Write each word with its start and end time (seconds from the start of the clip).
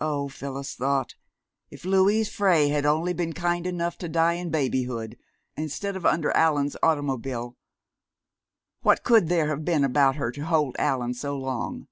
Oh, 0.00 0.28
Phyllis 0.28 0.74
thought, 0.74 1.14
if 1.70 1.84
Louise 1.84 2.28
Frey 2.28 2.70
had 2.70 2.84
only 2.84 3.12
been 3.12 3.32
kind 3.32 3.64
enough 3.64 3.96
to 3.98 4.08
die 4.08 4.32
in 4.32 4.50
babyhood, 4.50 5.16
instead 5.56 5.94
of 5.94 6.04
under 6.04 6.32
Allan's 6.32 6.76
automobile! 6.82 7.56
What 8.80 9.04
could 9.04 9.28
there 9.28 9.46
have 9.50 9.64
been 9.64 9.84
about 9.84 10.16
her 10.16 10.32
to 10.32 10.44
hold 10.46 10.74
Allan 10.80 11.14
so 11.14 11.38
long? 11.38 11.86